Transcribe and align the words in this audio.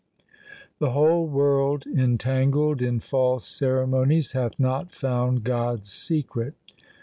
The 0.79 0.93
whole 0.93 1.27
world 1.27 1.85
entangled 1.85 2.81
in 2.81 2.99
false 3.01 3.47
ceremonies 3.47 4.31
hath 4.31 4.59
not 4.59 4.91
found 4.95 5.43
God*s 5.43 5.89
secret. 5.89 6.55